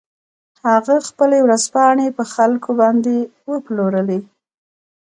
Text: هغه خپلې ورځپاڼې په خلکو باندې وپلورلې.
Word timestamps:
هغه 0.69 0.95
خپلې 1.09 1.37
ورځپاڼې 1.45 2.07
په 2.17 2.23
خلکو 2.33 2.69
باندې 2.81 3.15
وپلورلې. 3.51 4.19